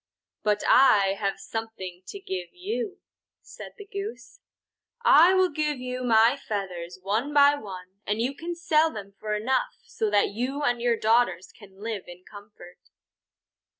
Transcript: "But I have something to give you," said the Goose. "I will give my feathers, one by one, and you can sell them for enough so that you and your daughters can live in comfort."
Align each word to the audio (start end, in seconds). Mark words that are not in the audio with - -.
"But 0.41 0.63
I 0.67 1.13
have 1.19 1.39
something 1.39 2.01
to 2.07 2.19
give 2.19 2.49
you," 2.55 3.01
said 3.43 3.75
the 3.77 3.85
Goose. 3.85 4.39
"I 5.05 5.35
will 5.35 5.49
give 5.49 5.77
my 6.03 6.35
feathers, 6.37 6.97
one 7.03 7.35
by 7.35 7.53
one, 7.53 7.99
and 8.07 8.19
you 8.19 8.33
can 8.33 8.55
sell 8.55 8.91
them 8.91 9.13
for 9.19 9.35
enough 9.35 9.77
so 9.83 10.09
that 10.09 10.29
you 10.29 10.63
and 10.63 10.81
your 10.81 10.97
daughters 10.97 11.51
can 11.51 11.83
live 11.83 12.05
in 12.07 12.23
comfort." 12.23 12.79